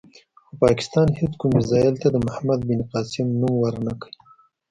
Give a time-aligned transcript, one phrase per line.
[0.45, 4.11] خو پاکستان هېڅ کوم میزایل ته د محمد بن قاسم نوم ور نه کړ.